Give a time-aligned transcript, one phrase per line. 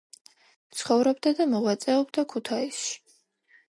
[0.79, 2.95] ცხოვრობდა და მოღვაწეობდა ქუთაისში.